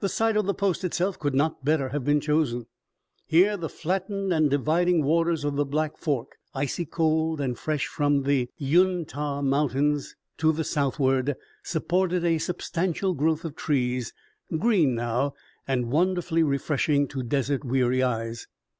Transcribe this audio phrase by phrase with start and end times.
[0.00, 2.66] The site of the post itself could not better have been chosen.
[3.28, 8.24] Here the flattened and dividing waters of the Black's Fork, icy cold and fresh from
[8.24, 14.12] the Uintah Mountains to the southward, supported a substantial growth of trees,
[14.58, 15.32] green now
[15.68, 18.48] and wonderfully refreshing to desert weary eyes.